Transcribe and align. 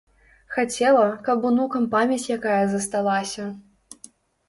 Хацела, 0.55 1.03
каб 1.27 1.45
унукам 1.51 1.87
памяць 1.93 2.29
якая 2.39 2.59
засталася. 2.75 3.51